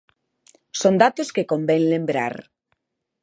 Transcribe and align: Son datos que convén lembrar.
Son 0.81 0.95
datos 1.03 1.29
que 1.35 1.49
convén 1.51 1.83
lembrar. 1.93 2.35